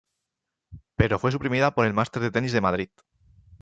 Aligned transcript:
Pero 0.99 1.19
fue 1.19 1.31
suprimida 1.31 1.75
por 1.75 1.85
el 1.85 1.93
Masters 1.93 2.23
de 2.23 2.31
tenis 2.31 2.53
de 2.53 2.61
Madrid. 2.67 2.89